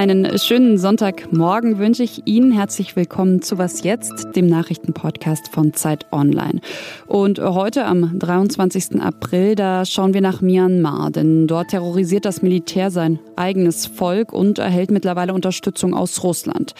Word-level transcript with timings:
Einen 0.00 0.38
schönen 0.38 0.78
Sonntagmorgen 0.78 1.78
wünsche 1.78 2.02
ich 2.02 2.22
Ihnen. 2.24 2.52
Herzlich 2.52 2.96
willkommen 2.96 3.42
zu 3.42 3.58
Was 3.58 3.82
jetzt, 3.82 4.34
dem 4.34 4.46
Nachrichtenpodcast 4.46 5.48
von 5.48 5.74
Zeit 5.74 6.06
Online. 6.10 6.62
Und 7.06 7.38
heute 7.38 7.84
am 7.84 8.18
23. 8.18 8.98
April, 9.02 9.56
da 9.56 9.84
schauen 9.84 10.14
wir 10.14 10.22
nach 10.22 10.40
Myanmar, 10.40 11.10
denn 11.10 11.46
dort 11.46 11.68
terrorisiert 11.68 12.24
das 12.24 12.40
Militär 12.40 12.90
sein 12.90 13.18
eigenes 13.36 13.84
Volk 13.84 14.32
und 14.32 14.58
erhält 14.58 14.90
mittlerweile 14.90 15.34
Unterstützung 15.34 15.92
aus 15.92 16.22
Russland. 16.22 16.72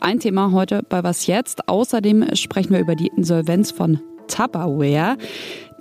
Ein 0.00 0.20
Thema 0.20 0.52
heute 0.52 0.82
bei 0.86 1.02
Was 1.02 1.26
jetzt. 1.26 1.70
Außerdem 1.70 2.34
sprechen 2.34 2.74
wir 2.74 2.80
über 2.80 2.96
die 2.96 3.10
Insolvenz 3.16 3.70
von 3.70 3.98
Tupperware. 4.28 5.16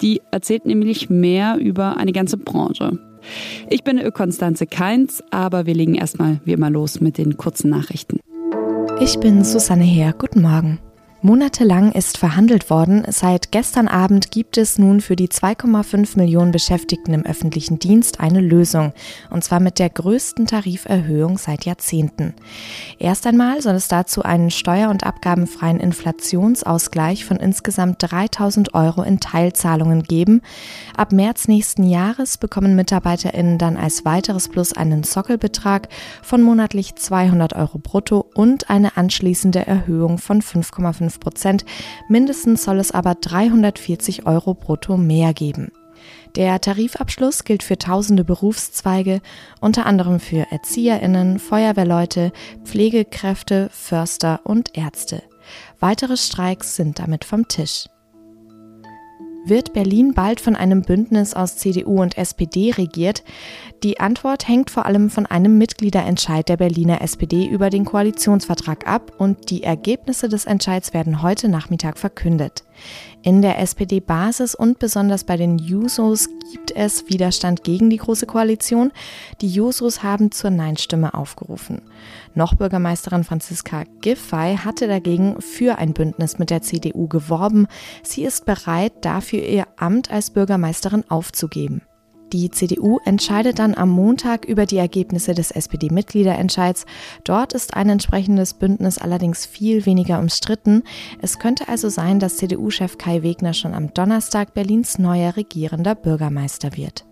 Die 0.01 0.21
erzählt 0.31 0.65
nämlich 0.65 1.09
mehr 1.09 1.57
über 1.57 1.97
eine 1.97 2.11
ganze 2.11 2.37
Branche. 2.37 2.99
Ich 3.69 3.83
bin 3.83 4.01
Konstanze 4.13 4.67
Keins, 4.67 5.23
aber 5.31 5.65
wir 5.65 5.73
legen 5.73 5.95
erstmal 5.95 6.39
wie 6.45 6.53
immer 6.53 6.69
los 6.69 7.01
mit 7.01 7.17
den 7.17 7.37
kurzen 7.37 7.69
Nachrichten. 7.69 8.19
Ich 8.99 9.19
bin 9.19 9.43
Susanne 9.43 9.83
Heer. 9.83 10.13
Guten 10.17 10.41
Morgen. 10.41 10.79
Monatelang 11.23 11.93
ist 11.93 12.19
verhandelt 12.19 12.69
worden. 12.69 13.03
Seit 13.09 13.51
gestern 13.51 13.87
Abend 13.87 14.29
gibt 14.29 14.55
es 14.55 14.77
nun 14.77 15.01
für 15.01 15.15
die 15.15 15.29
2,5 15.29 16.15
Millionen 16.15 16.51
Beschäftigten 16.51 17.11
im 17.11 17.25
öffentlichen 17.25 17.79
Dienst 17.79 18.19
eine 18.19 18.39
Lösung. 18.39 18.93
Und 19.31 19.43
zwar 19.43 19.59
mit 19.59 19.79
der 19.79 19.89
größten 19.89 20.45
Tariferhöhung 20.45 21.39
seit 21.39 21.65
Jahrzehnten. 21.65 22.35
Erst 22.99 23.25
einmal 23.25 23.63
soll 23.63 23.73
es 23.73 23.87
dazu 23.87 24.21
einen 24.21 24.51
steuer- 24.51 24.91
und 24.91 25.05
abgabenfreien 25.05 25.79
Inflationsausgleich 25.79 27.25
von 27.25 27.37
insgesamt 27.37 27.95
3000 27.99 28.75
Euro 28.75 29.01
in 29.01 29.19
Teilzahlungen 29.19 30.03
geben. 30.03 30.41
Ab 30.95 31.11
März 31.13 31.47
nächsten 31.47 31.83
Jahres 31.83 32.37
bekommen 32.37 32.75
MitarbeiterInnen 32.75 33.57
dann 33.57 33.75
als 33.75 34.05
weiteres 34.05 34.49
Plus 34.49 34.71
einen 34.71 35.01
Sockelbetrag 35.01 35.89
von 36.21 36.43
monatlich 36.43 36.95
200 36.95 37.53
Euro 37.53 37.79
brutto 37.79 38.23
und 38.35 38.69
eine 38.69 38.97
anschließende 38.97 39.65
Erhöhung 39.65 40.19
von 40.19 40.43
5,5 40.43 41.06
5 41.09 41.19
Prozent. 41.19 41.65
Mindestens 42.09 42.63
soll 42.63 42.79
es 42.79 42.91
aber 42.91 43.15
340 43.15 44.25
Euro 44.25 44.53
brutto 44.53 44.97
mehr 44.97 45.33
geben. 45.33 45.71
Der 46.35 46.61
Tarifabschluss 46.61 47.43
gilt 47.43 47.63
für 47.63 47.77
tausende 47.77 48.23
Berufszweige, 48.23 49.21
unter 49.59 49.85
anderem 49.85 50.19
für 50.19 50.45
Erzieherinnen, 50.51 51.39
Feuerwehrleute, 51.39 52.31
Pflegekräfte, 52.63 53.69
Förster 53.71 54.41
und 54.43 54.77
Ärzte. 54.77 55.23
Weitere 55.79 56.17
Streiks 56.17 56.75
sind 56.75 56.99
damit 56.99 57.25
vom 57.25 57.47
Tisch. 57.47 57.85
Wird 59.47 59.71
Berlin 59.71 60.13
bald 60.13 60.41
von 60.41 60.57
einem 60.57 60.81
Bündnis 60.81 61.33
aus 61.33 61.55
CDU 61.55 62.01
und 62.01 62.17
SPD 62.17 62.71
regiert? 62.71 63.23
Die 63.81 63.97
Antwort 63.97 64.45
hängt 64.45 64.69
vor 64.69 64.85
allem 64.85 65.09
von 65.09 65.25
einem 65.25 65.57
Mitgliederentscheid 65.57 66.49
der 66.49 66.57
Berliner 66.57 67.01
SPD 67.01 67.45
über 67.45 67.69
den 67.69 67.85
Koalitionsvertrag 67.85 68.85
ab 68.85 69.13
und 69.17 69.49
die 69.49 69.63
Ergebnisse 69.63 70.27
des 70.27 70.43
Entscheids 70.43 70.93
werden 70.93 71.21
heute 71.21 71.47
Nachmittag 71.47 71.97
verkündet. 71.97 72.66
In 73.23 73.41
der 73.41 73.59
SPD-Basis 73.59 74.55
und 74.55 74.79
besonders 74.79 75.23
bei 75.23 75.37
den 75.37 75.57
Jusos 75.57 76.29
gibt 76.51 76.71
es 76.71 77.09
Widerstand 77.09 77.63
gegen 77.63 77.89
die 77.89 77.97
Große 77.97 78.25
Koalition. 78.25 78.91
Die 79.41 79.49
Jusos 79.49 80.03
haben 80.03 80.31
zur 80.31 80.49
Nein-Stimme 80.49 81.13
aufgerufen. 81.13 81.81
Noch 82.35 82.53
Bürgermeisterin 82.53 83.23
Franziska 83.23 83.83
Giffey 84.01 84.57
hatte 84.57 84.87
dagegen 84.87 85.41
für 85.41 85.77
ein 85.77 85.93
Bündnis 85.93 86.39
mit 86.39 86.49
der 86.49 86.61
CDU 86.61 87.07
geworben. 87.07 87.67
Sie 88.03 88.23
ist 88.23 88.45
bereit, 88.45 88.93
dafür 89.01 89.41
ihr 89.43 89.67
Amt 89.77 90.11
als 90.11 90.29
Bürgermeisterin 90.29 91.03
aufzugeben. 91.09 91.81
Die 92.33 92.51
CDU 92.51 92.99
entscheidet 93.05 93.57
dann 93.59 93.73
am 93.73 93.89
Montag 93.89 94.43
über 94.43 94.65
die 94.65 94.75
Ergebnisse 94.75 95.33
des 95.33 95.51
SPD-Mitgliederentscheids. 95.51 96.85
Dort 97.23 97.53
ist 97.53 97.73
ein 97.75 97.87
entsprechendes 97.87 98.53
Bündnis 98.53 98.97
allerdings 98.97 99.45
viel 99.45 99.85
weniger 99.85 100.19
umstritten. 100.19 100.83
Es 101.21 101.39
könnte 101.39 101.69
also 101.69 101.87
sein, 101.87 102.19
dass 102.19 102.35
CDU-Chef 102.37 102.97
Kai 102.97 103.23
Wegner 103.23 103.53
schon 103.53 103.73
am 103.73 103.93
Donnerstag 103.93 104.53
Berlins 104.53 104.99
neuer 104.99 105.37
regierender 105.37 105.95
Bürgermeister 105.95 106.75
wird. 106.75 107.05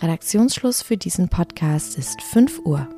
Redaktionsschluss 0.00 0.80
für 0.80 0.96
diesen 0.96 1.28
Podcast 1.28 1.98
ist 1.98 2.22
5 2.22 2.60
Uhr. 2.64 2.88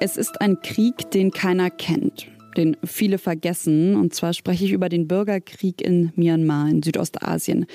Es 0.00 0.16
ist 0.16 0.40
ein 0.40 0.60
Krieg, 0.62 1.12
den 1.12 1.30
keiner 1.30 1.70
kennt 1.70 2.31
den 2.56 2.76
viele 2.84 3.18
vergessen. 3.18 3.96
Und 3.96 4.14
zwar 4.14 4.32
spreche 4.32 4.64
ich 4.64 4.72
über 4.72 4.88
den 4.88 5.08
Bürgerkrieg 5.08 5.80
in 5.80 6.12
Myanmar 6.16 6.68
in 6.68 6.82
Südostasien. 6.82 7.66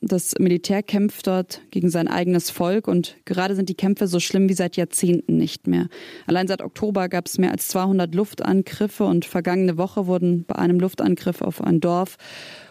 Das 0.00 0.34
Militär 0.38 0.82
kämpft 0.82 1.26
dort 1.26 1.62
gegen 1.70 1.88
sein 1.88 2.08
eigenes 2.08 2.50
Volk 2.50 2.88
und 2.88 3.16
gerade 3.24 3.54
sind 3.54 3.70
die 3.70 3.74
Kämpfe 3.74 4.06
so 4.06 4.20
schlimm 4.20 4.50
wie 4.50 4.54
seit 4.54 4.76
Jahrzehnten 4.76 5.38
nicht 5.38 5.66
mehr. 5.66 5.88
Allein 6.26 6.46
seit 6.46 6.60
Oktober 6.60 7.08
gab 7.08 7.26
es 7.26 7.38
mehr 7.38 7.52
als 7.52 7.68
200 7.68 8.14
Luftangriffe 8.14 9.04
und 9.04 9.24
vergangene 9.24 9.78
Woche 9.78 10.06
wurden 10.06 10.44
bei 10.44 10.56
einem 10.56 10.78
Luftangriff 10.78 11.40
auf 11.40 11.62
ein 11.62 11.80
Dorf 11.80 12.16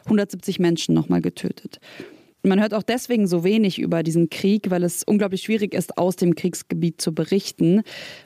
170 0.06 0.60
Menschen 0.60 0.94
nochmal 0.94 1.22
getötet. 1.22 1.80
Man 2.46 2.60
hört 2.60 2.74
auch 2.74 2.84
deswegen 2.84 3.26
so 3.26 3.46
wenig 3.46 3.80
über 3.80 4.04
diesen 4.04 4.30
Krieg, 4.30 4.70
weil 4.70 4.84
es 4.84 5.04
unglaublich 5.04 5.44
schwierig 5.44 5.74
ist, 5.74 5.98
aus 5.98 6.18
dem 6.18 6.36
Kriegsgebiet 6.36 7.00
zu 7.00 7.16
berichten. 7.16 7.84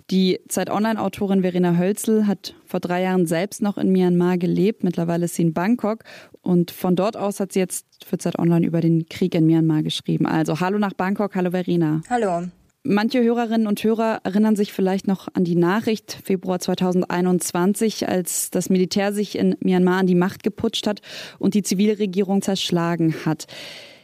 Die 0.09 0.39
Zeit 0.47 0.72
Online-Autorin 0.72 1.44
Verena 1.44 1.78
Hölzel 1.78 2.25
hat 2.25 2.56
vor 2.66 2.79
drei 2.79 3.03
Jahren 3.03 3.27
selbst 3.27 3.61
noch 3.61 3.77
in 3.77 3.91
Myanmar 3.91 4.39
gelebt. 4.39 4.83
Mittlerweile 4.83 5.25
ist 5.25 5.35
sie 5.35 5.44
in 5.44 5.53
Bangkok 5.53 6.03
und 6.41 6.72
von 6.72 6.95
dort 6.95 7.16
aus 7.16 7.39
hat 7.39 7.53
sie 7.53 7.59
jetzt 7.59 7.85
für 8.03 8.17
Zeit 8.17 8.39
Online 8.39 8.66
über 8.66 8.81
den 8.81 9.07
Krieg 9.07 9.35
in 9.35 9.45
Myanmar 9.45 9.83
geschrieben. 9.83 10.25
Also 10.25 10.59
hallo 10.59 10.79
nach 10.79 10.94
Bangkok, 10.94 11.35
hallo 11.35 11.51
Verena. 11.51 12.01
Hallo. 12.09 12.47
Manche 12.81 13.22
Hörerinnen 13.22 13.67
und 13.67 13.83
Hörer 13.83 14.22
erinnern 14.23 14.56
sich 14.56 14.73
vielleicht 14.73 15.07
noch 15.07 15.27
an 15.33 15.44
die 15.44 15.56
Nachricht 15.56 16.17
Februar 16.23 16.57
2021, 16.57 18.07
als 18.07 18.50
das 18.50 18.72
Militär 18.72 19.13
sich 19.13 19.38
in 19.38 19.56
Myanmar 19.59 20.00
an 20.00 20.07
die 20.07 20.16
Macht 20.16 20.41
geputscht 20.41 20.88
hat 20.88 21.01
und 21.38 21.53
die 21.53 21.61
Zivilregierung 21.61 22.41
zerschlagen 22.41 23.13
hat. 23.25 23.45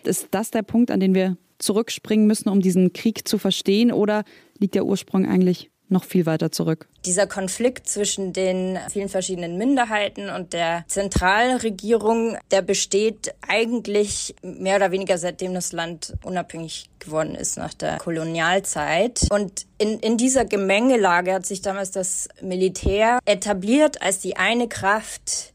Ist 0.08 0.28
das 0.32 0.52
der 0.52 0.64
Punkt, 0.64 0.92
an 0.92 1.00
den 1.00 1.14
wir 1.16 1.38
zurückspringen 1.60 2.28
müssen, 2.28 2.50
um 2.50 2.62
diesen 2.62 2.94
Krieg 2.94 3.28
zu 3.28 3.38
verstehen? 3.38 3.92
Oder 3.92 4.24
liegt 4.60 4.76
der 4.76 4.86
Ursprung 4.86 5.26
eigentlich 5.26 5.72
noch 5.94 6.04
viel 6.04 6.26
weiter 6.26 6.52
zurück. 6.52 6.90
Dieser 7.06 7.28
Konflikt 7.28 7.88
zwischen 7.88 8.34
den 8.34 8.78
vielen 8.90 9.08
verschiedenen 9.08 9.58
Minderheiten 9.58 10.30
und 10.30 10.52
der 10.52 10.84
Zentralregierung, 10.88 12.38
der 12.52 12.62
besteht 12.62 13.34
eigentlich 13.48 14.36
mehr 14.42 14.76
oder 14.76 14.92
weniger 14.92 15.18
seitdem 15.18 15.54
das 15.54 15.72
Land 15.72 16.14
unabhängig 16.24 16.90
geworden 17.00 17.36
ist 17.36 17.58
nach 17.58 17.74
der 17.74 17.98
Kolonialzeit. 17.98 19.28
Und 19.30 19.66
in, 19.78 20.00
in 20.00 20.18
dieser 20.18 20.46
Gemengelage 20.46 21.34
hat 21.34 21.46
sich 21.46 21.62
damals 21.62 21.92
das 21.92 22.28
Militär 22.42 23.20
etabliert 23.26 24.02
als 24.02 24.20
die 24.20 24.36
eine 24.36 24.68
Kraft, 24.68 25.54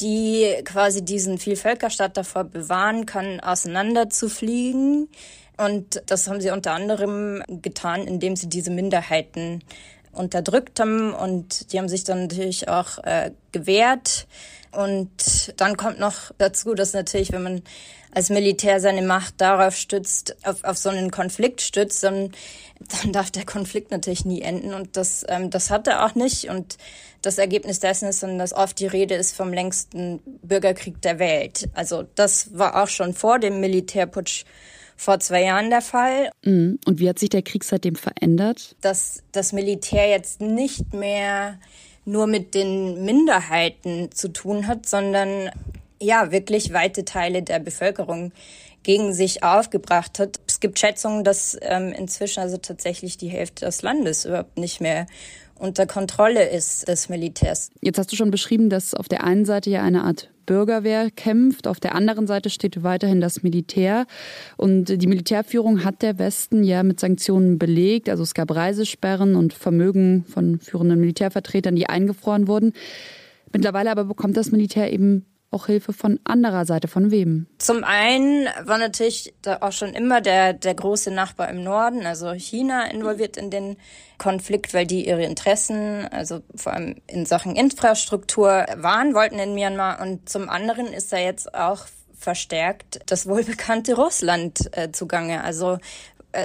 die 0.00 0.54
quasi 0.64 1.04
diesen 1.04 1.38
Vielvölkerstaat 1.38 2.16
davor 2.16 2.44
bewahren 2.44 3.06
kann, 3.06 3.40
auseinanderzufliegen. 3.40 5.08
Und 5.56 6.02
das 6.06 6.28
haben 6.28 6.40
sie 6.40 6.50
unter 6.50 6.72
anderem 6.72 7.42
getan, 7.48 8.06
indem 8.06 8.36
sie 8.36 8.48
diese 8.48 8.70
Minderheiten 8.70 9.62
unterdrückt 10.12 10.80
haben 10.80 11.12
und 11.12 11.72
die 11.72 11.78
haben 11.78 11.88
sich 11.88 12.04
dann 12.04 12.22
natürlich 12.22 12.68
auch 12.68 12.98
äh, 13.04 13.30
gewehrt. 13.52 14.26
Und 14.72 15.54
dann 15.56 15.76
kommt 15.76 15.98
noch 15.98 16.32
dazu, 16.38 16.74
dass 16.74 16.92
natürlich, 16.92 17.32
wenn 17.32 17.42
man 17.42 17.62
als 18.12 18.28
Militär 18.28 18.80
seine 18.80 19.02
Macht 19.02 19.40
darauf 19.40 19.76
stützt, 19.76 20.36
auf, 20.44 20.64
auf 20.64 20.78
so 20.78 20.88
einen 20.88 21.10
Konflikt 21.10 21.60
stützt, 21.60 22.02
dann, 22.02 22.32
dann 23.02 23.12
darf 23.12 23.30
der 23.30 23.44
Konflikt 23.44 23.90
natürlich 23.90 24.24
nie 24.24 24.42
enden. 24.42 24.74
Und 24.74 24.96
das, 24.96 25.24
ähm, 25.28 25.50
das 25.50 25.70
hat 25.70 25.86
er 25.86 26.04
auch 26.04 26.14
nicht. 26.14 26.48
Und 26.48 26.76
das 27.22 27.38
Ergebnis 27.38 27.80
dessen 27.80 28.08
ist 28.08 28.22
dann, 28.22 28.38
dass 28.38 28.52
oft 28.52 28.78
die 28.78 28.86
Rede 28.86 29.14
ist 29.14 29.36
vom 29.36 29.52
längsten 29.52 30.20
Bürgerkrieg 30.42 31.00
der 31.02 31.18
Welt. 31.18 31.68
Also 31.74 32.04
das 32.14 32.56
war 32.56 32.82
auch 32.82 32.88
schon 32.88 33.14
vor 33.14 33.38
dem 33.38 33.60
Militärputsch 33.60 34.44
vor 34.96 35.18
zwei 35.18 35.44
Jahren 35.44 35.70
der 35.70 35.80
Fall. 35.80 36.30
Mhm. 36.44 36.78
Und 36.84 36.98
wie 36.98 37.08
hat 37.08 37.18
sich 37.18 37.30
der 37.30 37.42
Krieg 37.42 37.64
seitdem 37.64 37.94
verändert? 37.94 38.76
Dass 38.82 39.22
das 39.32 39.52
Militär 39.52 40.10
jetzt 40.10 40.40
nicht 40.40 40.92
mehr 40.92 41.58
nur 42.04 42.26
mit 42.26 42.54
den 42.54 43.04
Minderheiten 43.04 44.10
zu 44.12 44.28
tun 44.28 44.66
hat, 44.66 44.88
sondern 44.88 45.50
ja, 46.00 46.32
wirklich 46.32 46.72
weite 46.72 47.04
Teile 47.04 47.42
der 47.42 47.58
Bevölkerung 47.58 48.32
gegen 48.82 49.12
sich 49.12 49.42
aufgebracht 49.42 50.18
hat. 50.18 50.40
Es 50.46 50.60
gibt 50.60 50.78
Schätzungen, 50.78 51.24
dass 51.24 51.56
ähm, 51.60 51.92
inzwischen 51.92 52.40
also 52.40 52.56
tatsächlich 52.56 53.18
die 53.18 53.28
Hälfte 53.28 53.66
des 53.66 53.82
Landes 53.82 54.24
überhaupt 54.24 54.58
nicht 54.58 54.80
mehr 54.80 55.06
unter 55.60 55.86
Kontrolle 55.86 56.48
ist 56.48 56.88
des 56.88 57.08
Militärs. 57.08 57.70
Jetzt 57.80 57.98
hast 57.98 58.10
du 58.10 58.16
schon 58.16 58.30
beschrieben, 58.30 58.70
dass 58.70 58.94
auf 58.94 59.08
der 59.08 59.24
einen 59.24 59.44
Seite 59.44 59.70
ja 59.70 59.82
eine 59.82 60.04
Art 60.04 60.30
Bürgerwehr 60.46 61.10
kämpft, 61.10 61.68
auf 61.68 61.78
der 61.78 61.94
anderen 61.94 62.26
Seite 62.26 62.50
steht 62.50 62.82
weiterhin 62.82 63.20
das 63.20 63.44
Militär 63.44 64.06
und 64.56 64.86
die 64.86 65.06
Militärführung 65.06 65.84
hat 65.84 66.02
der 66.02 66.18
Westen 66.18 66.64
ja 66.64 66.82
mit 66.82 66.98
Sanktionen 66.98 67.58
belegt, 67.58 68.08
also 68.08 68.24
es 68.24 68.34
gab 68.34 68.52
Reisesperren 68.52 69.36
und 69.36 69.52
Vermögen 69.52 70.24
von 70.24 70.58
führenden 70.58 70.98
Militärvertretern, 70.98 71.76
die 71.76 71.88
eingefroren 71.88 72.48
wurden. 72.48 72.72
Mittlerweile 73.52 73.92
aber 73.92 74.04
bekommt 74.04 74.36
das 74.36 74.50
Militär 74.50 74.92
eben 74.92 75.24
auch 75.50 75.66
Hilfe 75.66 75.92
von 75.92 76.20
anderer 76.24 76.64
Seite. 76.64 76.88
Von 76.88 77.10
wem? 77.10 77.46
Zum 77.58 77.84
einen 77.84 78.46
war 78.64 78.78
natürlich 78.78 79.34
auch 79.60 79.72
schon 79.72 79.94
immer 79.94 80.20
der, 80.20 80.52
der 80.52 80.74
große 80.74 81.10
Nachbar 81.10 81.48
im 81.48 81.62
Norden, 81.64 82.06
also 82.06 82.32
China, 82.32 82.84
involviert 82.90 83.36
in 83.36 83.50
den 83.50 83.76
Konflikt, 84.18 84.74
weil 84.74 84.86
die 84.86 85.06
ihre 85.06 85.24
Interessen, 85.24 86.06
also 86.10 86.40
vor 86.54 86.74
allem 86.74 86.96
in 87.06 87.26
Sachen 87.26 87.56
Infrastruktur, 87.56 88.66
wahren 88.76 89.14
wollten 89.14 89.38
in 89.38 89.54
Myanmar. 89.54 90.00
Und 90.00 90.28
zum 90.28 90.48
anderen 90.48 90.86
ist 90.86 91.12
da 91.12 91.18
jetzt 91.18 91.54
auch 91.54 91.86
verstärkt 92.20 93.00
das 93.06 93.26
wohlbekannte 93.26 93.94
Russland 93.94 94.70
äh, 94.76 94.92
zugange. 94.92 95.42
Also 95.42 95.78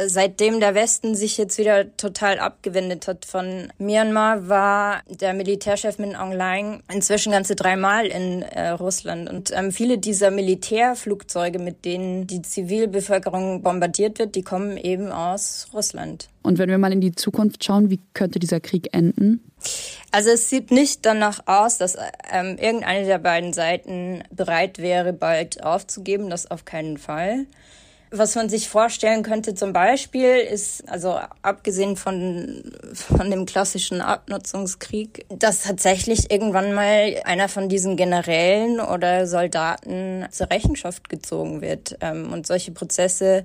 seitdem 0.08 0.60
der 0.60 0.76
Westen 0.76 1.16
sich 1.16 1.38
jetzt 1.38 1.58
wieder 1.58 1.96
total 1.98 2.40
abgewendet 2.40 3.08
hat 3.08 3.26
von 3.26 3.72
Myanmar, 3.78 4.50
war 4.50 5.02
der 5.10 5.34
Militärchef 5.34 6.00
Min 6.00 6.16
Aung 6.16 6.32
Hlaing 6.32 6.82
inzwischen 6.92 7.32
ganze 7.32 7.56
dreimal 7.56 8.08
in 8.08 8.42
äh, 8.42 8.70
Russland. 8.70 9.30
Und 9.30 9.52
ähm, 9.56 9.72
viele 9.72 9.98
dieser 9.98 10.32
Militärflugzeuge, 10.32 11.60
mit 11.60 11.86
denen 11.86 12.28
die 12.28 12.42
Zivilbevölkerung 12.42 13.62
bombardiert 13.62 14.20
wird, 14.20 14.36
die 14.36 14.44
kommen 14.44 14.78
eben 14.78 15.12
aus 15.12 15.68
Russland. 15.74 16.30
Und 16.42 16.58
wenn 16.58 16.70
wir 16.70 16.78
mal 16.78 16.94
in 16.94 17.02
die 17.02 17.16
Zukunft 17.16 17.64
schauen, 17.64 17.90
wie 17.90 18.00
könnte 18.14 18.40
dieser 18.40 18.60
Krieg 18.60 18.90
enden? 18.94 19.42
Also 20.12 20.30
es 20.30 20.50
sieht 20.50 20.72
nicht 20.72 21.06
danach 21.06 21.42
aus, 21.48 21.78
dass 21.78 21.98
ähm, 22.32 22.58
irgendeine 22.58 23.06
der 23.06 23.18
beiden 23.18 23.54
Seiten 23.54 24.24
bereit 24.32 24.80
wäre, 24.80 25.12
bald 25.12 25.64
aufzugeben. 25.64 26.30
Das 26.30 26.50
auf 26.50 26.66
keinen 26.66 26.98
Fall. 26.98 27.46
Was 28.18 28.36
man 28.36 28.48
sich 28.48 28.70
vorstellen 28.70 29.24
könnte 29.24 29.56
zum 29.56 29.74
Beispiel 29.74 30.38
ist, 30.38 30.88
also 30.88 31.20
abgesehen 31.42 31.98
von, 31.98 32.72
von 32.94 33.30
dem 33.30 33.46
klassischen 33.46 34.00
Abnutzungskrieg, 34.00 35.26
dass 35.30 35.64
tatsächlich 35.64 36.32
irgendwann 36.32 36.74
mal 36.74 37.22
einer 37.26 37.50
von 37.50 37.68
diesen 37.68 37.98
Generälen 37.98 38.80
oder 38.80 39.28
Soldaten 39.28 40.26
zur 40.32 40.50
Rechenschaft 40.50 41.10
gezogen 41.10 41.62
wird. 41.62 41.98
Ähm, 42.00 42.32
und 42.32 42.48
solche 42.48 42.72
Prozesse 42.72 43.44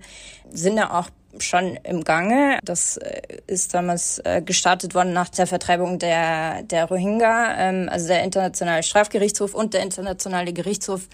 sind 0.53 0.77
ja 0.77 0.99
auch 0.99 1.09
schon 1.39 1.79
im 1.83 2.05
Gange. 2.05 2.59
Das 2.65 2.97
äh, 2.97 3.23
ist 3.47 3.75
damals 3.75 4.19
äh, 4.21 4.43
gestartet 4.43 4.95
worden 4.95 5.13
nach 5.13 5.29
der 5.29 5.47
Vertreibung 5.47 5.99
der, 5.99 6.63
der 6.65 6.87
Rohingya. 6.87 7.55
Ähm, 7.59 7.89
also 7.91 8.09
der 8.09 8.23
Internationale 8.23 8.83
Strafgerichtshof 8.83 9.55
und 9.55 9.75
der 9.75 9.83
Internationale 9.83 10.53
Gerichtshof, 10.53 11.09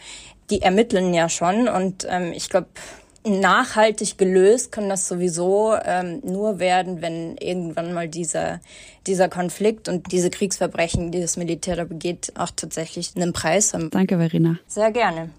die 0.51 0.63
ermitteln 0.63 1.13
ja 1.13 1.29
schon. 1.29 1.69
Und 1.69 2.07
ähm, 2.09 2.33
ich 2.33 2.49
glaube, 2.49 2.69
nachhaltig 3.27 4.19
gelöst 4.19 4.73
kann 4.73 4.89
das 4.89 5.09
sowieso 5.09 5.75
ähm, 5.85 6.21
nur 6.25 6.59
werden, 6.59 7.03
wenn 7.03 7.37
irgendwann 7.37 7.93
mal 7.93 8.09
dieser, 8.09 8.61
dieser 9.07 9.29
Konflikt 9.29 9.89
und 9.89 10.13
diese 10.13 10.31
Kriegsverbrechen, 10.31 11.13
die 11.13 11.21
das 11.21 11.37
Militär 11.37 11.77
da 11.77 11.85
begeht, 11.85 12.33
auch 12.37 12.51
tatsächlich 12.55 13.13
einen 13.17 13.33
Preis 13.33 13.75
haben. 13.75 13.91
Danke, 13.91 14.19
Verena. 14.19 14.59
Sehr 14.67 14.91
gerne. 14.91 15.31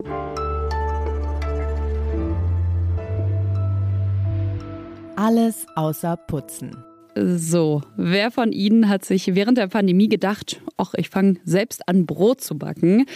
Alles 5.16 5.66
außer 5.76 6.16
Putzen. 6.16 6.78
So, 7.16 7.82
wer 7.96 8.30
von 8.30 8.52
Ihnen 8.52 8.90
hat 8.90 9.04
sich 9.04 9.34
während 9.34 9.58
der 9.58 9.68
Pandemie 9.68 10.08
gedacht, 10.08 10.62
ach, 10.78 10.94
ich 10.96 11.10
fange 11.10 11.38
selbst 11.44 11.88
an 11.90 12.06
Brot 12.06 12.42
zu 12.42 12.58
backen? 12.60 13.08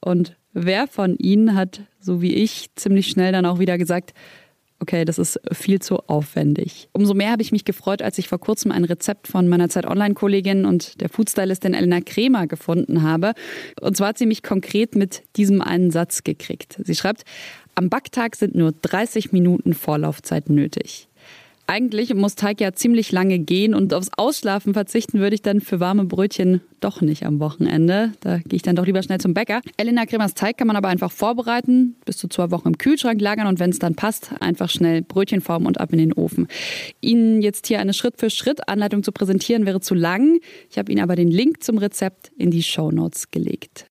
Und 0.00 0.36
wer 0.64 0.86
von 0.86 1.16
Ihnen 1.16 1.54
hat, 1.54 1.82
so 2.00 2.22
wie 2.22 2.34
ich, 2.34 2.70
ziemlich 2.74 3.08
schnell 3.08 3.32
dann 3.32 3.46
auch 3.46 3.58
wieder 3.58 3.78
gesagt, 3.78 4.14
okay, 4.80 5.04
das 5.04 5.18
ist 5.18 5.40
viel 5.52 5.80
zu 5.80 5.98
aufwendig. 6.08 6.88
Umso 6.92 7.14
mehr 7.14 7.32
habe 7.32 7.42
ich 7.42 7.52
mich 7.52 7.64
gefreut, 7.64 8.00
als 8.02 8.18
ich 8.18 8.28
vor 8.28 8.38
kurzem 8.38 8.70
ein 8.70 8.84
Rezept 8.84 9.26
von 9.28 9.48
meiner 9.48 9.68
Zeit 9.68 9.86
Online-Kollegin 9.86 10.64
und 10.64 11.00
der 11.00 11.08
Foodstylistin 11.08 11.74
Elena 11.74 12.00
Kremer 12.00 12.46
gefunden 12.46 13.02
habe. 13.02 13.32
Und 13.80 13.96
zwar 13.96 14.08
hat 14.08 14.18
sie 14.18 14.26
mich 14.26 14.42
konkret 14.42 14.94
mit 14.94 15.22
diesem 15.36 15.60
einen 15.60 15.90
Satz 15.90 16.22
gekriegt. 16.22 16.80
Sie 16.84 16.94
schreibt, 16.94 17.24
am 17.74 17.88
Backtag 17.88 18.36
sind 18.36 18.54
nur 18.54 18.72
30 18.72 19.32
Minuten 19.32 19.74
Vorlaufzeit 19.74 20.48
nötig. 20.48 21.07
Eigentlich 21.70 22.14
muss 22.14 22.34
Teig 22.34 22.62
ja 22.62 22.72
ziemlich 22.72 23.12
lange 23.12 23.38
gehen 23.38 23.74
und 23.74 23.92
aufs 23.92 24.10
Ausschlafen 24.16 24.72
verzichten 24.72 25.20
würde 25.20 25.34
ich 25.34 25.42
dann 25.42 25.60
für 25.60 25.80
warme 25.80 26.06
Brötchen 26.06 26.62
doch 26.80 27.02
nicht 27.02 27.26
am 27.26 27.40
Wochenende. 27.40 28.12
Da 28.20 28.38
gehe 28.38 28.56
ich 28.56 28.62
dann 28.62 28.74
doch 28.74 28.86
lieber 28.86 29.02
schnell 29.02 29.20
zum 29.20 29.34
Bäcker. 29.34 29.60
Elena 29.76 30.06
Kremers 30.06 30.32
Teig 30.32 30.56
kann 30.56 30.66
man 30.66 30.76
aber 30.76 30.88
einfach 30.88 31.12
vorbereiten, 31.12 31.94
bis 32.06 32.16
zu 32.16 32.26
zwei 32.28 32.50
Wochen 32.50 32.68
im 32.68 32.78
Kühlschrank 32.78 33.20
lagern 33.20 33.48
und 33.48 33.60
wenn 33.60 33.68
es 33.68 33.78
dann 33.78 33.96
passt, 33.96 34.30
einfach 34.40 34.70
schnell 34.70 35.02
Brötchen 35.02 35.42
formen 35.42 35.66
und 35.66 35.78
ab 35.78 35.92
in 35.92 35.98
den 35.98 36.14
Ofen. 36.14 36.48
Ihnen 37.02 37.42
jetzt 37.42 37.66
hier 37.66 37.80
eine 37.80 37.92
Schritt-für-Schritt-Anleitung 37.92 39.02
zu 39.02 39.12
präsentieren 39.12 39.66
wäre 39.66 39.82
zu 39.82 39.94
lang. 39.94 40.40
Ich 40.70 40.78
habe 40.78 40.90
Ihnen 40.90 41.02
aber 41.02 41.16
den 41.16 41.28
Link 41.28 41.62
zum 41.62 41.76
Rezept 41.76 42.32
in 42.38 42.50
die 42.50 42.62
Show 42.62 42.90
Notes 42.90 43.30
gelegt. 43.30 43.84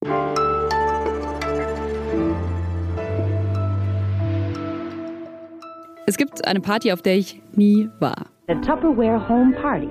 Es 6.08 6.16
gibt 6.16 6.48
eine 6.48 6.60
Party, 6.60 6.90
auf 6.90 7.02
der 7.02 7.18
ich 7.18 7.42
nie 7.54 7.90
war. 8.00 8.28
A 8.48 8.54
Tupperware 8.54 9.28
Home 9.28 9.54
Party, 9.60 9.90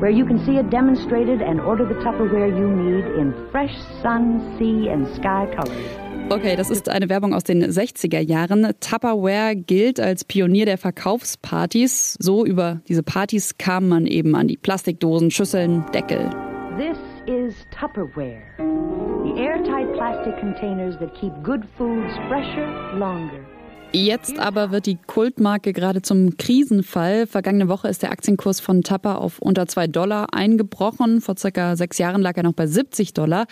where 0.00 0.10
you 0.10 0.26
can 0.26 0.38
see 0.44 0.58
it 0.58 0.70
demonstrated 0.70 1.40
and 1.40 1.62
order 1.62 1.88
the 1.88 1.94
Tupperware 2.04 2.48
you 2.48 2.68
need 2.68 3.06
in 3.18 3.32
fresh 3.50 3.72
sun, 4.02 4.54
sea 4.58 4.90
and 4.90 5.08
sky 5.14 5.46
colors. 5.56 6.28
Okay, 6.28 6.56
das 6.56 6.68
ist 6.68 6.90
eine 6.90 7.08
Werbung 7.08 7.32
aus 7.32 7.44
den 7.44 7.64
60er 7.64 8.20
Jahren. 8.20 8.70
Tupperware 8.80 9.56
gilt 9.56 9.98
als 9.98 10.26
Pionier 10.26 10.66
der 10.66 10.76
Verkaufspartys. 10.76 12.18
So 12.20 12.44
über 12.44 12.82
diese 12.86 13.02
Partys 13.02 13.56
kam 13.56 13.88
man 13.88 14.06
eben 14.06 14.36
an 14.36 14.48
die 14.48 14.58
Plastikdosen, 14.58 15.30
Schüsseln, 15.30 15.86
Deckel. 15.94 16.28
This 16.76 16.98
is 17.26 17.54
Tupperware, 17.70 18.42
the 18.58 19.40
airtight 19.40 19.90
plastic 19.94 20.38
containers 20.38 20.98
that 20.98 21.14
keep 21.18 21.32
good 21.42 21.64
foods 21.78 22.12
fresher, 22.28 22.68
longer. 22.98 23.55
Jetzt 23.96 24.38
aber 24.38 24.72
wird 24.72 24.84
die 24.84 24.98
Kultmarke 25.06 25.72
gerade 25.72 26.02
zum 26.02 26.36
Krisenfall. 26.36 27.26
Vergangene 27.26 27.68
Woche 27.68 27.88
ist 27.88 28.02
der 28.02 28.12
Aktienkurs 28.12 28.60
von 28.60 28.82
Tapper 28.82 29.22
auf 29.22 29.38
unter 29.38 29.66
zwei 29.68 29.86
Dollar 29.86 30.34
eingebrochen. 30.34 31.22
Vor 31.22 31.38
circa 31.38 31.76
sechs 31.76 31.96
Jahren 31.96 32.20
lag 32.20 32.36
er 32.36 32.42
noch 32.42 32.52
bei 32.52 32.66
70 32.66 33.14
Dollar. 33.14 33.46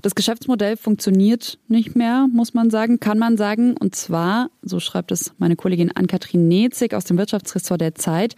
Das 0.00 0.14
Geschäftsmodell 0.14 0.76
funktioniert 0.76 1.58
nicht 1.66 1.96
mehr, 1.96 2.28
muss 2.32 2.54
man 2.54 2.70
sagen, 2.70 3.00
kann 3.00 3.18
man 3.18 3.36
sagen. 3.36 3.76
Und 3.76 3.96
zwar, 3.96 4.50
so 4.62 4.78
schreibt 4.78 5.10
es 5.10 5.32
meine 5.38 5.56
Kollegin 5.56 5.90
Ann-Kathrin 5.90 6.46
Nezig 6.46 6.94
aus 6.94 7.02
dem 7.02 7.18
Wirtschaftsressort 7.18 7.80
der 7.80 7.96
Zeit. 7.96 8.36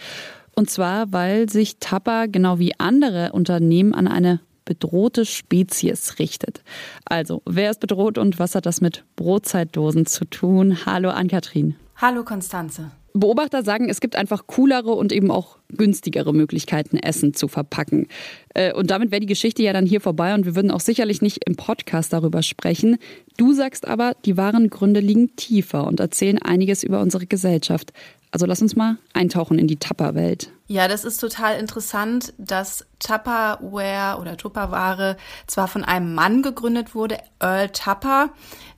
Und 0.57 0.71
zwar, 0.71 1.13
weil 1.13 1.51
sich 1.51 1.77
Tapper 1.79 2.27
genau 2.27 2.59
wie 2.59 2.73
andere 2.79 3.33
Unternehmen 3.33 3.95
an 3.95 4.09
eine 4.09 4.41
bedrohte 4.71 5.25
Spezies 5.25 6.21
richtet. 6.21 6.63
Also, 7.05 7.43
wer 7.45 7.73
ist 7.73 7.81
bedroht 7.81 8.19
und 8.19 8.39
was 8.39 8.55
hat 8.55 8.67
das 8.67 8.81
mit 8.81 9.03
Brotzeitdosen 9.17 10.07
zu 10.07 10.25
tun? 10.27 10.87
Hallo 10.87 11.11
Ann-Kathrin. 11.11 11.75
Hallo 11.97 12.23
Konstanze. 12.23 12.93
Beobachter 13.13 13.65
sagen, 13.65 13.89
es 13.89 14.01
gibt 14.01 14.15
einfach 14.15 14.47
coolere 14.47 14.93
und 14.93 15.11
eben 15.11 15.33
auch 15.33 15.59
günstigere 15.77 16.33
Möglichkeiten, 16.33 16.99
Essen 16.99 17.35
zu 17.35 17.49
verpacken. 17.49 18.07
Äh, 18.55 18.73
und 18.73 18.93
damit 18.93 19.11
wäre 19.11 19.19
die 19.19 19.27
Geschichte 19.27 19.65
ja 19.65 19.73
dann 19.73 19.87
hier 19.87 20.01
vorbei 20.01 20.35
und 20.35 20.47
wir 20.47 20.55
würden 20.55 20.71
auch 20.71 20.79
sicherlich 20.79 21.21
nicht 21.21 21.43
im 21.49 21.57
Podcast 21.57 22.13
darüber 22.13 22.45
sprechen. 22.45 22.99
Du 23.39 23.53
sagst 23.53 23.89
aber, 23.89 24.15
die 24.25 24.37
wahren 24.37 24.71
Gründe 24.71 25.01
liegen 25.01 25.35
tiefer 25.35 25.85
und 25.89 25.99
erzählen 25.99 26.39
einiges 26.39 26.85
über 26.85 27.01
unsere 27.01 27.27
Gesellschaft. 27.27 27.93
Also 28.31 28.47
lass 28.47 28.63
uns 28.63 28.77
mal 28.77 28.99
eintauchen 29.15 29.59
in 29.59 29.67
die 29.67 29.79
Tupperwelt. 29.79 30.53
Ja, 30.71 30.87
das 30.87 31.03
ist 31.03 31.17
total 31.17 31.59
interessant, 31.59 32.33
dass 32.39 32.87
Tupperware 33.01 34.21
oder 34.21 34.37
Tupperware 34.37 35.17
zwar 35.49 35.67
von 35.67 35.83
einem 35.83 36.15
Mann 36.15 36.43
gegründet 36.43 36.95
wurde, 36.95 37.19
Earl 37.41 37.71
Tupper, 37.71 38.29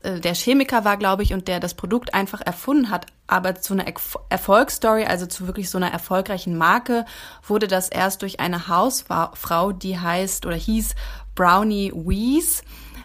äh, 0.02 0.18
der 0.18 0.34
Chemiker 0.34 0.86
war, 0.86 0.96
glaube 0.96 1.22
ich, 1.22 1.34
und 1.34 1.48
der 1.48 1.60
das 1.60 1.74
Produkt 1.74 2.14
einfach 2.14 2.40
erfunden 2.40 2.88
hat, 2.88 3.04
aber 3.26 3.56
zu 3.56 3.74
einer 3.74 3.84
Erfolgsstory, 4.30 5.04
also 5.04 5.26
zu 5.26 5.46
wirklich 5.46 5.68
so 5.68 5.76
einer 5.76 5.92
erfolgreichen 5.92 6.56
Marke, 6.56 7.04
wurde 7.46 7.68
das 7.68 7.90
erst 7.90 8.22
durch 8.22 8.40
eine 8.40 8.68
Hausfrau, 8.68 9.72
die 9.72 9.98
heißt 9.98 10.46
oder 10.46 10.56
hieß 10.56 10.94
Brownie 11.34 11.92
Wees 11.94 12.62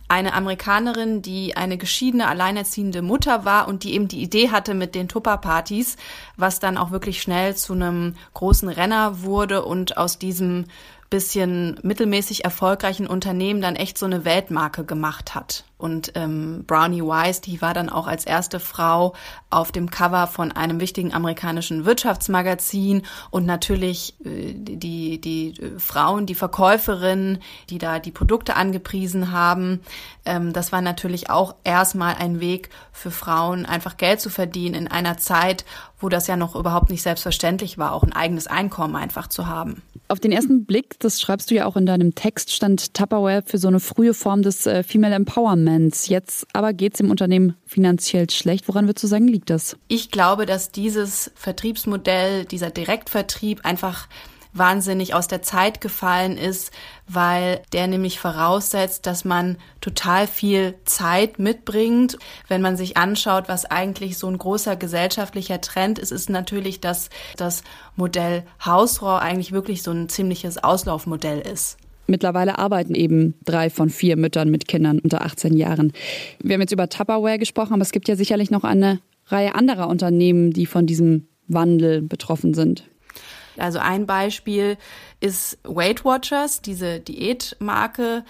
eine 0.07 0.33
Amerikanerin, 0.33 1.21
die 1.21 1.57
eine 1.57 1.77
geschiedene, 1.77 2.27
alleinerziehende 2.27 3.01
Mutter 3.01 3.43
war 3.43 3.67
und 3.67 3.83
die 3.83 3.93
eben 3.93 4.07
die 4.07 4.21
Idee 4.21 4.49
hatte 4.51 4.73
mit 4.73 4.95
den 4.95 5.09
Tupper-Partys, 5.09 5.97
was 6.37 6.59
dann 6.59 6.77
auch 6.77 6.91
wirklich 6.91 7.21
schnell 7.21 7.55
zu 7.55 7.73
einem 7.73 8.15
großen 8.33 8.69
Renner 8.69 9.21
wurde 9.23 9.65
und 9.65 9.97
aus 9.97 10.17
diesem 10.17 10.65
bisschen 11.09 11.79
mittelmäßig 11.83 12.43
erfolgreichen 12.43 13.07
Unternehmen 13.07 13.61
dann 13.61 13.75
echt 13.75 13.97
so 13.97 14.05
eine 14.05 14.25
Weltmarke 14.25 14.83
gemacht 14.83 15.35
hat. 15.35 15.63
Und 15.77 16.13
ähm, 16.15 16.63
Brownie 16.65 17.03
Wise, 17.03 17.41
die 17.41 17.61
war 17.61 17.75
dann 17.75 17.89
auch 17.89 18.07
als 18.07 18.25
erste 18.25 18.59
Frau 18.59 19.13
auf 19.51 19.71
dem 19.71 19.91
Cover 19.91 20.25
von 20.25 20.51
einem 20.51 20.79
wichtigen 20.79 21.13
amerikanischen 21.13 21.85
Wirtschaftsmagazin 21.85 23.03
und 23.29 23.45
natürlich 23.45 24.15
äh, 24.25 24.53
die, 24.55 25.21
die 25.21 25.49
äh, 25.61 25.79
Frauen, 25.79 26.25
die 26.25 26.33
Verkäuferinnen, 26.33 27.43
die 27.69 27.77
da 27.77 27.99
die 27.99 28.11
Produkte 28.11 28.55
angepriesen 28.55 29.31
haben. 29.31 29.81
Ähm, 30.25 30.51
das 30.51 30.71
war 30.71 30.81
natürlich 30.81 31.29
auch 31.29 31.53
erstmal 31.63 32.15
ein 32.15 32.39
Weg 32.39 32.69
für 32.91 33.11
Frauen, 33.11 33.67
einfach 33.67 33.97
Geld 33.97 34.19
zu 34.19 34.31
verdienen 34.31 34.73
in 34.73 34.87
einer 34.87 35.17
Zeit, 35.17 35.63
wo 35.99 36.09
das 36.09 36.25
ja 36.25 36.37
noch 36.37 36.55
überhaupt 36.55 36.89
nicht 36.89 37.03
selbstverständlich 37.03 37.77
war, 37.77 37.93
auch 37.93 38.03
ein 38.03 38.13
eigenes 38.13 38.47
Einkommen 38.47 38.95
einfach 38.95 39.27
zu 39.27 39.45
haben. 39.45 39.83
Auf 40.07 40.19
den 40.19 40.31
ersten 40.31 40.65
Blick, 40.65 40.96
das 40.99 41.21
schreibst 41.21 41.49
du 41.49 41.55
ja 41.55 41.65
auch 41.65 41.75
in 41.75 41.85
deinem 41.85 42.13
Text, 42.13 42.51
stand 42.51 42.93
Tupperware 42.93 43.43
für 43.45 43.57
so 43.57 43.67
eine 43.67 43.79
frühe 43.79 44.13
Form 44.13 44.41
des 44.41 44.65
äh, 44.65 44.83
Female 44.83 45.15
Empowerment 45.15 45.77
Elements. 45.77 46.07
Jetzt 46.07 46.47
aber 46.53 46.73
geht 46.73 46.93
es 46.93 46.97
dem 46.97 47.11
Unternehmen 47.11 47.55
finanziell 47.65 48.29
schlecht. 48.29 48.67
Woran 48.67 48.87
würdest 48.87 49.03
du 49.03 49.07
sagen, 49.07 49.27
liegt 49.27 49.49
das? 49.49 49.77
Ich 49.87 50.11
glaube, 50.11 50.45
dass 50.45 50.71
dieses 50.71 51.31
Vertriebsmodell, 51.35 52.45
dieser 52.45 52.69
Direktvertrieb 52.69 53.65
einfach 53.65 54.07
wahnsinnig 54.57 55.13
aus 55.13 55.27
der 55.27 55.41
Zeit 55.41 55.81
gefallen 55.81 56.37
ist, 56.37 56.71
weil 57.07 57.61
der 57.73 57.87
nämlich 57.87 58.19
voraussetzt, 58.19 59.05
dass 59.05 59.25
man 59.25 59.57
total 59.81 60.27
viel 60.27 60.75
Zeit 60.85 61.39
mitbringt. 61.39 62.17
Wenn 62.47 62.61
man 62.61 62.77
sich 62.77 62.97
anschaut, 62.97 63.45
was 63.47 63.65
eigentlich 63.65 64.17
so 64.17 64.27
ein 64.27 64.37
großer 64.37 64.75
gesellschaftlicher 64.75 65.61
Trend 65.61 65.99
ist, 65.99 66.11
ist 66.11 66.29
natürlich, 66.29 66.81
dass 66.81 67.09
das 67.35 67.63
Modell 67.95 68.43
Hausrohr 68.63 69.21
eigentlich 69.21 69.51
wirklich 69.51 69.83
so 69.83 69.91
ein 69.91 70.09
ziemliches 70.09 70.63
Auslaufmodell 70.63 71.39
ist. 71.39 71.77
Mittlerweile 72.07 72.57
arbeiten 72.57 72.95
eben 72.95 73.35
drei 73.43 73.69
von 73.69 73.89
vier 73.89 74.15
Müttern 74.15 74.49
mit 74.49 74.67
Kindern 74.67 74.99
unter 74.99 75.25
18 75.25 75.55
Jahren. 75.55 75.91
Wir 76.41 76.53
haben 76.53 76.61
jetzt 76.61 76.71
über 76.71 76.87
Tupperware 76.87 77.37
gesprochen, 77.37 77.73
aber 77.73 77.81
es 77.81 77.91
gibt 77.91 78.07
ja 78.07 78.15
sicherlich 78.15 78.49
noch 78.49 78.63
eine 78.63 78.99
Reihe 79.27 79.55
anderer 79.55 79.89
Unternehmen, 79.89 80.51
die 80.51 80.65
von 80.65 80.85
diesem 80.85 81.27
Wandel 81.47 82.01
betroffen 82.01 82.53
sind. 82.53 82.85
Also 83.59 83.79
ein 83.79 84.05
Beispiel 84.05 84.77
ist 85.19 85.57
Weight 85.63 86.05
Watchers, 86.05 86.61
diese 86.61 86.99
Diätmarke, 86.99 88.23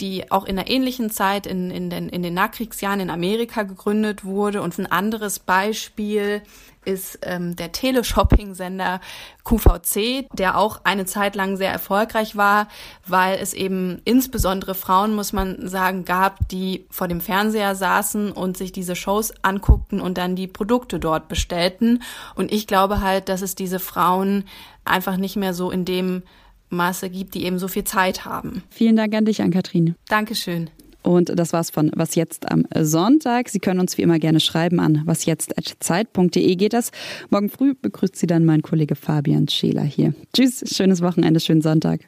die 0.00 0.30
auch 0.32 0.44
in 0.44 0.58
einer 0.58 0.68
ähnlichen 0.68 1.10
Zeit 1.10 1.46
in, 1.46 1.70
in, 1.70 1.88
den, 1.88 2.08
in 2.08 2.22
den 2.22 2.34
Nachkriegsjahren 2.34 3.00
in 3.00 3.10
Amerika 3.10 3.62
gegründet 3.62 4.24
wurde. 4.24 4.60
Und 4.60 4.76
ein 4.78 4.90
anderes 4.90 5.38
Beispiel 5.38 6.42
ist 6.84 7.20
ähm, 7.22 7.54
der 7.54 7.70
Teleshopping-Sender 7.70 9.00
QVC, 9.44 10.26
der 10.32 10.58
auch 10.58 10.80
eine 10.82 11.06
Zeit 11.06 11.36
lang 11.36 11.56
sehr 11.56 11.70
erfolgreich 11.70 12.36
war, 12.36 12.66
weil 13.06 13.38
es 13.38 13.54
eben 13.54 14.00
insbesondere 14.04 14.74
Frauen, 14.74 15.14
muss 15.14 15.32
man 15.32 15.68
sagen, 15.68 16.04
gab, 16.04 16.48
die 16.48 16.86
vor 16.90 17.06
dem 17.06 17.20
Fernseher 17.20 17.74
saßen 17.74 18.32
und 18.32 18.56
sich 18.56 18.72
diese 18.72 18.96
Shows 18.96 19.32
anguckten 19.42 20.00
und 20.00 20.18
dann 20.18 20.34
die 20.34 20.48
Produkte 20.48 20.98
dort 20.98 21.28
bestellten. 21.28 22.02
Und 22.34 22.52
ich 22.52 22.66
glaube 22.66 23.00
halt, 23.00 23.28
dass 23.28 23.42
es 23.42 23.54
diese 23.54 23.78
Frauen 23.78 24.44
einfach 24.84 25.16
nicht 25.16 25.36
mehr 25.36 25.54
so 25.54 25.70
in 25.70 25.84
dem 25.84 26.22
Maße 26.70 27.10
gibt, 27.10 27.34
die 27.34 27.44
eben 27.44 27.58
so 27.58 27.68
viel 27.68 27.84
Zeit 27.84 28.24
haben. 28.24 28.62
Vielen 28.70 28.96
Dank 28.96 29.14
an 29.14 29.24
dich, 29.24 29.42
Ann-Kathrin. 29.42 29.94
Dankeschön. 30.08 30.70
Und 31.02 31.36
das 31.36 31.52
war's 31.52 31.70
von 31.70 31.90
Was 31.96 32.14
jetzt 32.14 32.50
am 32.50 32.64
Sonntag. 32.78 33.48
Sie 33.48 33.58
können 33.58 33.80
uns 33.80 33.98
wie 33.98 34.02
immer 34.02 34.18
gerne 34.18 34.40
schreiben 34.40 34.78
an 34.78 35.02
wasjetzt.zeit.de 35.04 36.56
geht 36.56 36.72
das. 36.72 36.92
Morgen 37.30 37.50
früh 37.50 37.74
begrüßt 37.74 38.16
Sie 38.16 38.26
dann 38.26 38.44
mein 38.44 38.62
Kollege 38.62 38.94
Fabian 38.94 39.48
Scheler 39.48 39.82
hier. 39.82 40.14
Tschüss, 40.32 40.62
schönes 40.72 41.02
Wochenende, 41.02 41.40
schönen 41.40 41.62
Sonntag. 41.62 42.02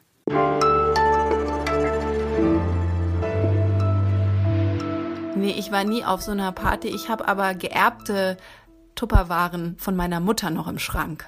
Nee, 5.35 5.53
ich 5.57 5.71
war 5.71 5.83
nie 5.83 6.05
auf 6.05 6.21
so 6.21 6.31
einer 6.31 6.53
Party. 6.53 6.87
Ich 6.87 7.09
habe 7.09 7.27
aber 7.27 7.53
geerbte 7.53 8.37
Tupperwaren 8.95 9.75
von 9.77 9.95
meiner 9.95 10.21
Mutter 10.21 10.49
noch 10.49 10.67
im 10.69 10.79
Schrank. 10.79 11.25